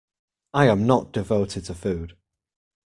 I 0.55 0.65
am 0.67 0.87
not 0.87 1.11
devoted 1.11 1.65
to 1.65 1.75
food! 1.75 2.17